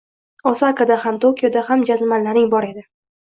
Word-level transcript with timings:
Osakada 0.51 0.95
ham, 1.03 1.19
Tokioda 1.25 1.63
ham 1.69 1.83
jazmanlaring 1.91 2.51
bor 2.57 2.67
edi 2.71 2.85